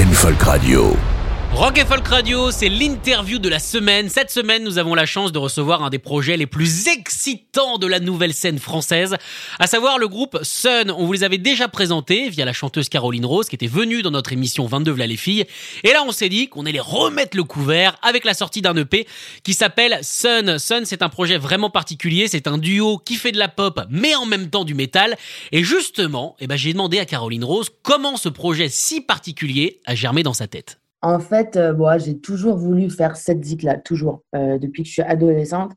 [0.00, 1.19] Rock'n'Folk Radio.
[1.52, 4.08] Rock et Folk Radio, c'est l'interview de la semaine.
[4.08, 7.88] Cette semaine, nous avons la chance de recevoir un des projets les plus excitants de
[7.88, 9.16] la nouvelle scène française,
[9.58, 10.90] à savoir le groupe Sun.
[10.90, 14.12] On vous les avait déjà présentés via la chanteuse Caroline Rose, qui était venue dans
[14.12, 15.44] notre émission 22 V'là les filles.
[15.82, 19.06] Et là, on s'est dit qu'on allait remettre le couvert avec la sortie d'un EP
[19.42, 20.58] qui s'appelle Sun.
[20.58, 22.28] Sun, c'est un projet vraiment particulier.
[22.28, 25.16] C'est un duo qui fait de la pop, mais en même temps du métal.
[25.50, 29.96] Et justement, eh ben, j'ai demandé à Caroline Rose comment ce projet si particulier a
[29.96, 30.79] germé dans sa tête.
[31.02, 34.92] En fait, euh, moi, j'ai toujours voulu faire cette zik-là, toujours, euh, depuis que je
[34.94, 35.72] suis adolescente.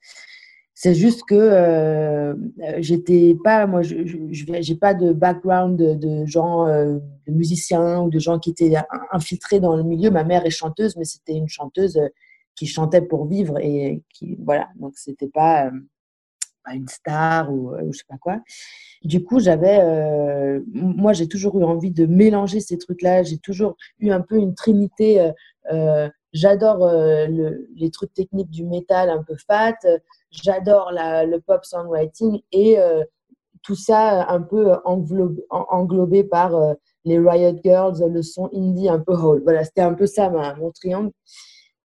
[0.75, 2.33] C'est juste que euh,
[2.79, 8.19] j'étais pas, moi, je n'ai pas de background de, de gens, de musiciens ou de
[8.19, 8.73] gens qui étaient
[9.11, 10.09] infiltrés dans le milieu.
[10.09, 11.99] Ma mère est chanteuse, mais c'était une chanteuse
[12.55, 15.71] qui chantait pour vivre et qui, voilà, donc c'était pas
[16.71, 18.39] une star ou, ou, je sais pas quoi.
[19.03, 23.23] Du coup, j'avais, euh, moi, j'ai toujours eu envie de mélanger ces trucs-là.
[23.23, 25.21] J'ai toujours eu un peu une trinité.
[25.21, 25.31] Euh,
[25.71, 29.75] euh j'adore euh, le, les trucs techniques du métal un peu fat.
[30.31, 33.03] J'adore le pop songwriting et euh,
[33.61, 36.75] tout ça un peu englobé, englobé par
[37.05, 39.43] les Riot Girls, le son indie un peu whole.
[39.43, 41.11] Voilà, c'était un peu ça mon triangle.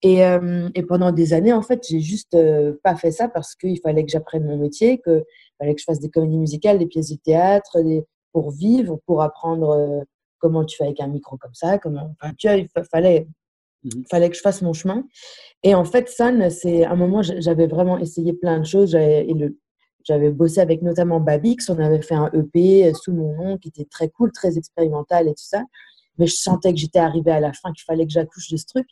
[0.03, 3.57] Et, euh, et, pendant des années, en fait, j'ai juste euh, pas fait ça parce
[3.57, 5.25] qu'il fallait que j'apprenne mon métier, qu'il
[5.59, 9.23] fallait que je fasse des comédies musicales, des pièces de théâtre, des, pour vivre, pour
[9.23, 10.05] apprendre euh,
[10.39, 12.15] comment tu fais avec un micro comme ça, comment.
[12.21, 13.27] Enfin, tu vois, il fallait,
[13.83, 15.05] mmh fallait que je fasse mon chemin.
[15.65, 18.97] Et en fait, Sun, c'est un moment, j'avais vraiment essayé plein de choses.
[20.05, 23.85] J'avais bossé avec notamment Babix, on avait fait un EP sous mon nom qui était
[23.85, 25.63] très cool, très expérimental et tout ça.
[26.19, 28.67] Mais je sentais que j'étais arrivée à la fin, qu'il fallait que j'accouche de ce
[28.67, 28.87] truc.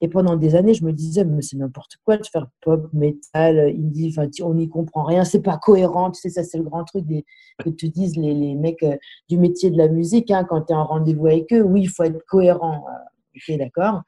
[0.00, 3.58] Et pendant des années, je me disais, mais c'est n'importe quoi de faire pop, metal,
[3.58, 6.12] indie, on n'y comprend rien, c'est pas cohérent.
[6.12, 7.04] Tu sais, ça, c'est le grand truc
[7.58, 8.96] que te disent les, les mecs euh,
[9.28, 11.62] du métier de la musique, hein, quand tu es en rendez-vous avec eux.
[11.62, 12.84] Oui, il faut être cohérent.
[12.88, 14.02] Euh, ok, d'accord.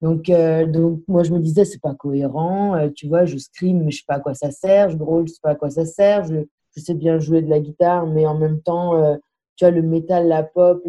[0.00, 2.88] Donc, euh, donc, moi, je me disais, c'est pas cohérent.
[2.94, 4.88] tu vois, je scream, mais je sais pas à quoi ça sert.
[4.88, 6.24] Je drôle, je sais pas à quoi ça sert.
[6.24, 6.36] Je,
[6.74, 9.16] je sais bien jouer de la guitare, mais en même temps,
[9.56, 10.82] tu vois, le métal, la pop,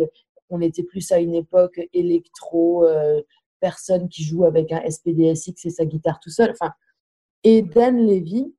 [0.49, 2.85] on était plus à une époque électro
[3.59, 6.51] personne qui joue avec un SPDSX et sa guitare tout seul.
[6.51, 6.71] Enfin,
[7.43, 8.53] et Dan Levy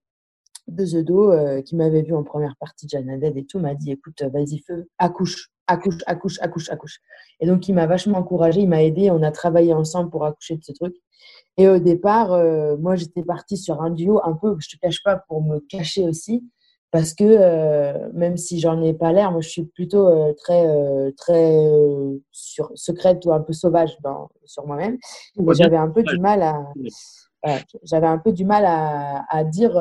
[0.69, 3.75] de The Do, euh, qui m'avait vu en première partie de Janaded et tout, m'a
[3.75, 7.00] dit écoute, vas-y, feu, accouche, accouche, accouche, accouche, accouche.
[7.41, 10.56] Et donc, il m'a vachement encouragé, il m'a aidé, on a travaillé ensemble pour accoucher
[10.56, 10.94] de ce truc.
[11.56, 15.03] Et au départ, euh, moi, j'étais partie sur un duo un peu, je te cache
[15.03, 16.44] pas, pour me cacher aussi
[16.91, 20.66] parce que euh, même si j'en ai pas l'air, moi je suis plutôt euh, très
[20.66, 21.54] euh, très
[22.32, 24.99] sur, secrète ou un peu sauvage dans, sur moi-même.
[25.53, 26.65] J'avais un peu du mal à
[27.84, 29.81] j'avais un peu du mal à, à dire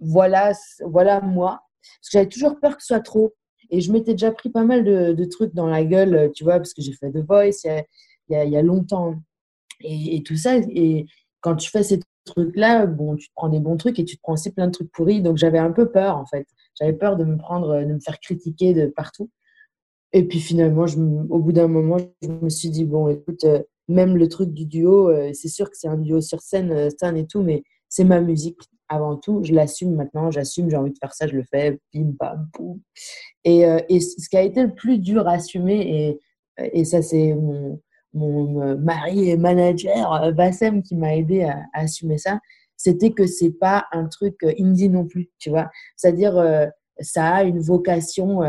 [0.00, 1.60] voilà voilà moi.
[2.00, 3.34] Parce que j'avais toujours peur que ce soit trop.
[3.70, 6.56] Et je m'étais déjà pris pas mal de, de, trucs dans la gueule tu vois
[6.56, 7.84] parce que j'ai fait The Voice il
[8.30, 9.14] y a, il y a, longtemps.
[9.80, 11.06] Et, et, tout ça et
[11.40, 14.22] quand tu fais ces trucs-là, bon, tu te prends des bons trucs et tu te
[14.22, 15.22] prends aussi plein de trucs pourris.
[15.22, 16.46] Donc j'avais un peu peur en fait.
[16.78, 19.30] J'avais peur de me prendre, de me faire critiquer de partout.
[20.12, 20.86] Et puis finalement,
[21.30, 24.66] au bout d'un moment, je me suis dit bon, écoute, euh, même le truc du
[24.66, 27.62] duo, euh, c'est sûr que c'est un duo sur scène, euh, scène et tout, mais
[27.88, 29.42] c'est ma musique avant tout.
[29.44, 32.80] Je l'assume maintenant, j'assume, j'ai envie de faire ça, je le fais, bim, bam, boum.
[33.44, 36.18] Et, et ce qui a été le plus dur à assumer,
[36.58, 37.80] et, et ça c'est mon,
[38.14, 42.40] mon euh, mari et manager, euh, Bassem, qui m'a aidé à, assumer ça,
[42.76, 45.70] c'était que c'est pas un truc euh, indie non plus, tu vois.
[45.96, 46.68] C'est-à-dire,
[47.00, 48.40] ça a une vocation.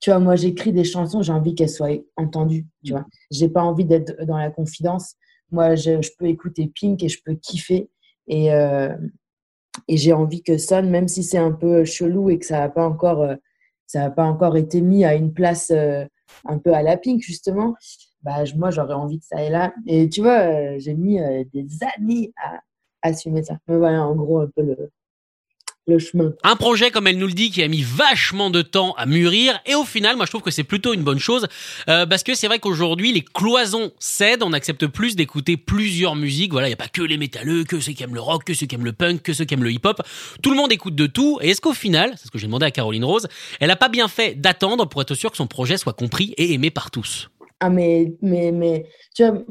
[0.00, 3.06] tu vois, moi, j'écris des chansons, j'ai envie qu'elles soient entendues, tu vois.
[3.30, 5.14] J'ai pas envie d'être dans la confidence.
[5.50, 7.90] Moi, je, peux écouter Pink et je peux kiffer.
[8.26, 12.60] Et, et j'ai envie que sonne, même si c'est un peu chelou et que ça
[12.60, 13.28] n'a pas encore,
[13.86, 15.72] ça a pas encore été mis à une place
[16.44, 17.74] un peu à la pink justement,
[18.22, 19.74] bah, moi j'aurais envie que ça aille là.
[19.86, 21.66] Et tu vois, euh, j'ai mis euh, des
[21.96, 22.60] années à,
[23.02, 23.58] assumer ça.
[23.68, 24.90] Mais voilà, en gros, un peu le,
[25.86, 26.32] le chemin.
[26.42, 29.60] Un projet, comme elle nous le dit, qui a mis vachement de temps à mûrir.
[29.66, 31.46] Et au final, moi, je trouve que c'est plutôt une bonne chose.
[31.88, 34.42] Euh, parce que c'est vrai qu'aujourd'hui, les cloisons cèdent.
[34.42, 36.52] On accepte plus d'écouter plusieurs musiques.
[36.52, 38.54] Voilà, il n'y a pas que les métalleux, que ceux qui aiment le rock, que
[38.54, 40.00] ceux qui aiment le punk, que ceux qui aiment le hip-hop.
[40.42, 41.38] Tout le monde écoute de tout.
[41.42, 43.28] Et est-ce qu'au final, c'est ce que j'ai demandé à Caroline Rose,
[43.60, 46.54] elle a pas bien fait d'attendre pour être sûr que son projet soit compris et
[46.54, 47.28] aimé par tous?
[47.60, 49.42] Ah, mais, mais, mais, tu vois,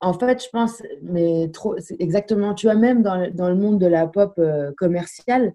[0.00, 3.86] en fait, je pense, mais trop, exactement, tu vois, même dans, dans, le monde de
[3.86, 5.52] la pop euh, commerciale,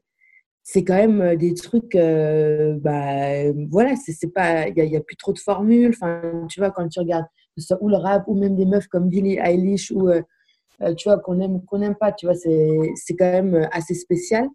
[0.69, 5.15] c'est quand même euh, des trucs, euh, bah, voilà, c'est pas, il n'y a, plus
[5.15, 5.91] trop de formules.
[5.95, 7.25] Enfin, tu vois, quand tu regardes,
[7.79, 10.21] ou le rap, ou même des meufs comme Billie Eilish, ou, euh,
[10.97, 14.45] tu vois, qu'on aime, qu'on n'aime pas, tu vois, c'est quand même assez spécial.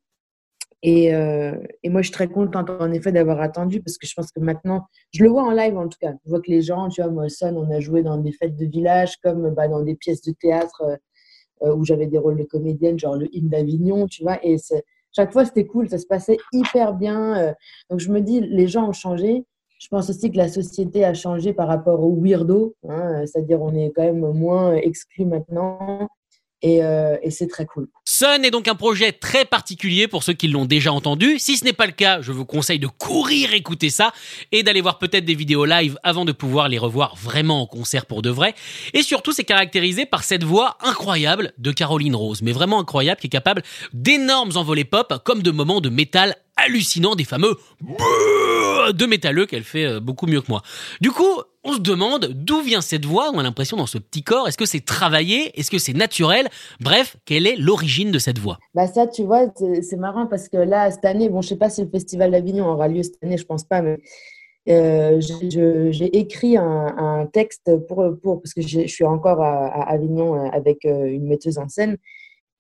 [0.83, 4.13] Et, euh, et, moi, je suis très contente en effet d'avoir attendu parce que je
[4.15, 4.83] pense que maintenant,
[5.13, 6.13] je le vois en live en tout cas.
[6.27, 8.57] Je vois que les gens, tu vois, moi, Son, on a joué dans des fêtes
[8.57, 10.83] de village comme bah, dans des pièces de théâtre
[11.63, 14.39] euh, où j'avais des rôles de comédienne, genre le hymne d'Avignon, tu vois.
[15.13, 17.37] Chaque fois, c'était cool, ça se passait hyper bien.
[17.37, 17.53] Euh.
[17.91, 19.45] donc, je me dis, les gens ont changé.
[19.79, 23.75] Je pense aussi que la société a changé par rapport au weirdo, hein, c'est-à-dire on
[23.75, 26.09] est quand même moins exclus maintenant.
[26.63, 27.89] Et, euh, et c'est très cool.
[28.05, 31.39] Sun est donc un projet très particulier pour ceux qui l'ont déjà entendu.
[31.39, 34.13] Si ce n'est pas le cas, je vous conseille de courir écouter ça
[34.53, 38.07] et d'aller voir peut-être des vidéos live avant de pouvoir les revoir vraiment en concert
[38.07, 38.55] pour de vrai.
[38.95, 43.27] Et surtout, c'est caractérisé par cette voix incroyable de Caroline Rose, mais vraiment incroyable, qui
[43.27, 43.63] est capable
[43.93, 47.57] d'énormes envolées pop comme de moments de métal hallucinant des fameux
[48.93, 50.63] de métalleux qu'elle fait euh, beaucoup mieux que moi.
[51.01, 54.23] Du coup, on se demande d'où vient cette voix, on a l'impression dans ce petit
[54.23, 56.49] corps, est-ce que c'est travaillé, est-ce que c'est naturel?
[56.81, 58.59] Bref, quelle est l'origine de cette voix?
[58.75, 59.47] Bah ça, tu vois,
[59.83, 62.67] c'est marrant parce que là, cette année, bon, je sais pas si le Festival d'Avignon
[62.67, 63.99] aura lieu cette année, je pense pas, mais
[64.69, 66.65] euh, j'ai écrit un,
[66.97, 71.07] un, texte pour, pour parce que je suis encore à, à Avignon euh, avec euh,
[71.07, 71.97] une metteuse en scène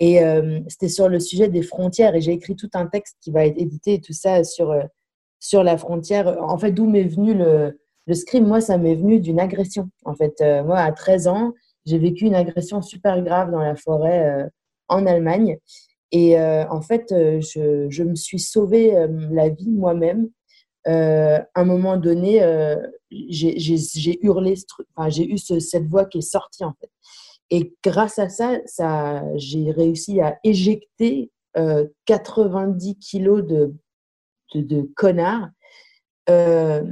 [0.03, 3.31] et euh, c'était sur le sujet des frontières et j'ai écrit tout un texte qui
[3.31, 4.83] va être édité tout ça sur, euh,
[5.39, 6.43] sur la frontière.
[6.43, 7.79] En fait, d'où m'est venu le,
[8.09, 9.91] le script Moi, ça m'est venu d'une agression.
[10.05, 11.53] En fait, euh, moi, à 13 ans,
[11.87, 14.49] j'ai vécu une agression super grave dans la forêt
[14.89, 15.59] en Allemagne.
[16.11, 18.93] Et en fait, je, je, me suis sauvé
[19.33, 20.29] la vie moi-même.
[20.85, 22.41] à un moment donné,
[23.11, 24.55] j'ai hurlé,
[25.09, 26.91] j'ai eu ce, cette voix qui est sortie en fait.
[27.55, 33.75] Et grâce à ça, j'ai réussi à éjecter euh, 90 kilos de,
[34.55, 35.51] de, connards.
[36.31, 36.83] Euh,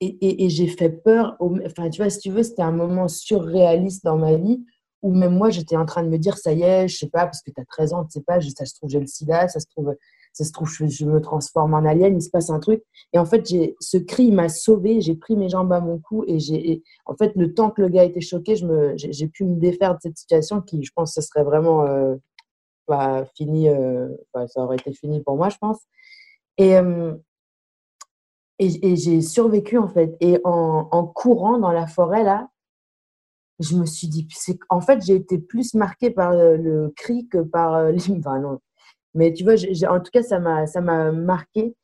[0.00, 1.36] et, j'ai fait peur.
[1.40, 4.64] Enfin, tu vois, si tu veux, c'était un moment surréaliste dans ma vie
[5.02, 7.26] où même moi, j'étais en train de me dire, ça y est, je sais pas,
[7.26, 9.46] parce que tu as 13 ans, tu sais pas, ça se trouve, j'ai le sida,
[9.48, 9.94] ça se trouve,
[10.32, 12.82] ça se trouve, je, je, me transforme en alien, il se passe un truc.
[13.12, 16.38] Et en fait, ce cri m'a sauvé, j'ai pris mes jambes à mon cou et
[16.38, 18.54] j'ai, en fait, le temps que le gars était choqué,
[18.96, 23.68] j'ai pu me défaire de cette situation qui, je pense, ce serait vraiment euh, fini,
[23.68, 24.08] euh,
[24.46, 25.80] ça aurait été fini pour moi, je pense.
[26.58, 27.14] Et, euh,
[28.58, 30.16] et, j'ai survécu, en fait.
[30.20, 32.48] Et en, courant dans la forêt, là,
[33.58, 34.26] je me suis dit,
[34.70, 38.22] en fait, j'ai été plus marquée par le, cri que par l'hymne.
[38.24, 38.60] Enfin, non,
[39.14, 39.54] mais tu vois,
[39.88, 41.74] en tout cas, ça m'a, marqué.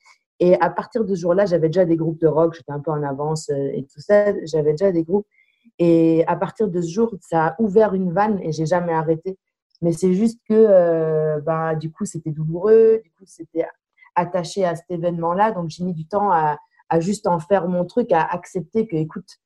[0.40, 2.92] Et à partir de ce jour-là, j'avais déjà des groupes de rock, j'étais un peu
[2.92, 4.32] en avance euh, et tout ça.
[4.44, 5.26] J'avais déjà des groupes.
[5.80, 9.36] Et à partir de ce jour, ça a ouvert une vanne et j'ai jamais arrêté.
[9.82, 13.00] Mais c'est juste que, euh, bah, du coup, c'était douloureux.
[13.02, 13.66] Du coup, c'était
[14.14, 15.52] attaché à cet événement-là.
[15.52, 16.56] Donc, j'ai mis du temps à,
[16.88, 19.38] à, juste en faire mon truc, à accepter que, écoute,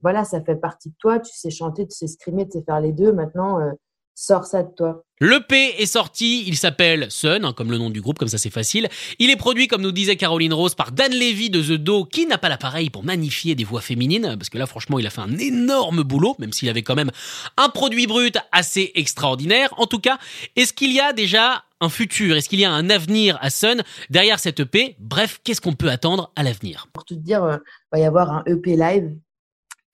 [0.00, 1.20] voilà, ça fait partie de toi.
[1.20, 3.12] Tu sais chanter, tu sais scrimer, tu sais faire les deux.
[3.12, 3.72] Maintenant, euh,
[4.18, 5.04] sors ça de toi.
[5.20, 8.50] L'EP est sorti, il s'appelle Sun, hein, comme le nom du groupe, comme ça c'est
[8.50, 8.88] facile.
[9.20, 12.26] Il est produit, comme nous disait Caroline Rose, par Dan Levy de The Do, qui
[12.26, 15.20] n'a pas l'appareil pour magnifier des voix féminines, parce que là franchement il a fait
[15.20, 17.12] un énorme boulot, même s'il avait quand même
[17.56, 19.72] un produit brut assez extraordinaire.
[19.76, 20.18] En tout cas,
[20.56, 22.36] est-ce qu'il y a déjà un futur?
[22.36, 25.90] Est-ce qu'il y a un avenir à Sun derrière cette EP Bref, qu'est-ce qu'on peut
[25.90, 26.88] attendre à l'avenir?
[26.92, 29.16] Pour tout dire, il va y avoir un EP live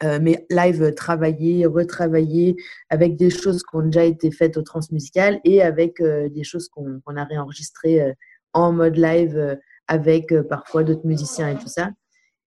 [0.02, 2.56] euh, mais live travaillé, retravaillé,
[2.90, 6.68] avec des choses qui ont déjà été faites au transmusical et avec euh, des choses
[6.68, 8.12] qu'on qu a réenregistrées euh,
[8.54, 9.56] en mode live euh,
[9.88, 11.90] avec euh, parfois d'autres musiciens et tout ça.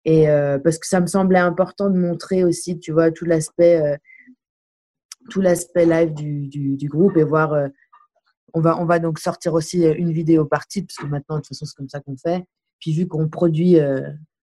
[0.04, 3.98] Et euh, parce que ça me semblait important de montrer aussi, tu vois, tout l'aspect
[5.28, 7.54] tout l'aspect live du, du, du, groupe et voir.
[8.54, 11.42] on, va, on va donc sortir aussi une vidéo par titre, parce que maintenant, de
[11.42, 12.42] toute façon, c'est comme ça qu'on fait.
[12.80, 13.76] Puis vu qu'on produit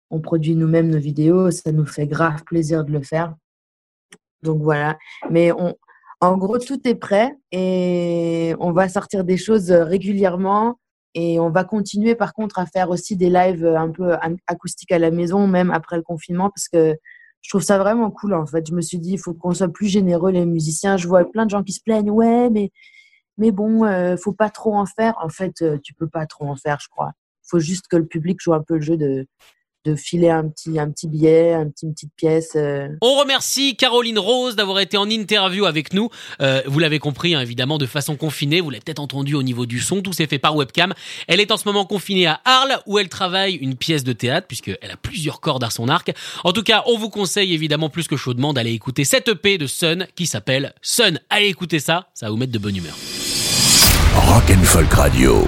[0.10, 3.36] on produit nous-mêmes nos vidéos, ça nous fait grave plaisir de le faire.
[4.44, 4.98] Donc voilà.
[5.30, 5.76] Mais on,
[6.22, 10.80] en gros, tout est prêt et on va sortir des choses régulièrement
[11.16, 14.16] et on va continuer par contre à faire aussi des lives un peu
[14.48, 16.96] acoustiques à la maison, même après le confinement, parce que
[17.42, 18.66] je trouve ça vraiment cool en fait.
[18.68, 20.98] Je me suis dit, il faut qu'on soit plus généreux les musiciens.
[20.98, 22.72] Je vois plein de gens qui se plaignent, ouais, mais
[23.38, 25.16] mais bon, euh, faut pas trop en faire.
[25.22, 27.14] En fait, euh, tu peux pas trop en faire, je crois.
[27.44, 29.28] Faut juste que le public joue un peu le jeu de
[29.86, 32.52] de filer un petit, un petit billet, un petit, une petite pièce.
[32.56, 32.88] Euh.
[33.02, 36.10] On remercie Caroline Rose d'avoir été en interview avec nous.
[36.42, 38.62] Euh, vous l'avez compris, hein, évidemment, de façon confinée.
[38.62, 40.02] Vous l'avez peut-être entendu au niveau du son.
[40.02, 40.94] Tout s'est fait par webcam.
[41.28, 44.48] Elle est en ce moment confinée à Arles, où elle travaille une pièce de théâtre,
[44.48, 46.14] puisqu'elle a plusieurs cordes à son arc.
[46.44, 49.68] En tout cas, on vous conseille évidemment plus que chaudement d'aller écouter cette EP de
[49.68, 51.20] Sun qui s'appelle Sun.
[51.30, 52.96] Allez écouter ça, ça va vous mettre de bonne humeur.
[54.16, 55.48] Rock and Folk Radio.